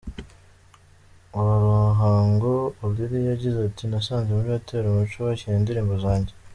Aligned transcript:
wa 1.33 1.43
Ruhango, 1.63 2.51
Olili 2.85 3.17
yagize 3.29 3.57
ati 3.69 3.83
Nasanze 3.91 4.29
muri 4.33 4.49
Hotel 4.55 4.83
Umuco 4.85 5.17
bakina 5.27 5.55
indirimbo 5.61 5.95
zanjye. 6.03 6.33